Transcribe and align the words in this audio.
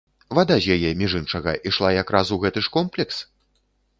Вада 0.37 0.55
з 0.65 0.77
яе, 0.77 0.93
між 1.01 1.11
іншага, 1.19 1.53
ішла 1.71 1.91
якраз 1.97 2.33
у 2.37 2.41
гэты 2.45 2.59
ж 2.69 2.73
комплекс? 2.79 3.21